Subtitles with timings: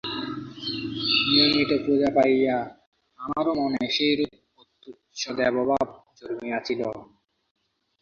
[1.25, 2.57] নিয়মিত পূজা পাইয়া
[3.19, 4.33] আমারও মনে সেইরূপ
[4.61, 6.81] অত্যুচ্চ দেবভাব জন্মিয়াছিল।